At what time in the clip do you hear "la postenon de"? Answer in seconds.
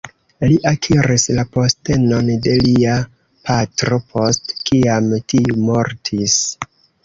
1.39-2.57